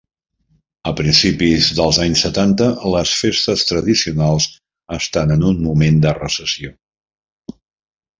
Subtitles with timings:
[0.91, 4.47] A principis dels anys setanta les festes tradicionals
[4.97, 6.73] estan en un moment de recessió.